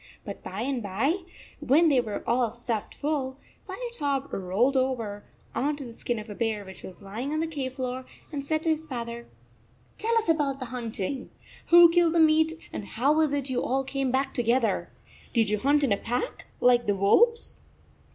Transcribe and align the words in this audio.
But 0.25 0.41
by 0.41 0.61
and 0.61 0.81
by, 0.81 1.21
when 1.59 1.89
they 1.89 2.01
were 2.01 2.23
all 2.25 2.49
stuffed 2.51 2.95
full, 2.95 3.37
Firetop 3.67 4.33
rolled 4.33 4.75
over 4.75 5.25
on 5.53 5.75
to 5.75 5.83
the 5.83 5.93
skin 5.93 6.17
of 6.17 6.27
a 6.27 6.33
bear 6.33 6.65
which 6.65 6.81
was 6.81 7.03
lying 7.03 7.31
on 7.31 7.39
the 7.39 7.45
cave 7.45 7.73
floor, 7.75 8.05
and 8.31 8.43
said 8.43 8.63
to 8.63 8.69
his 8.69 8.87
father: 8.87 9.27
"Tell 9.99 10.17
us 10.17 10.27
about 10.27 10.57
the 10.57 10.65
hunting. 10.73 11.29
Who 11.67 11.91
killed 11.91 12.13
the 12.15 12.19
meat, 12.19 12.53
and 12.73 12.85
how 12.87 13.13
was 13.13 13.31
it 13.31 13.51
you 13.51 13.61
all 13.61 13.83
came 13.83 14.09
back 14.11 14.33
together? 14.33 14.89
Did 15.33 15.51
you 15.51 15.59
hunt 15.59 15.83
in 15.83 15.91
a 15.91 15.97
pack, 15.97 16.47
like 16.59 16.87
the 16.87 16.95
wolves 16.95 17.61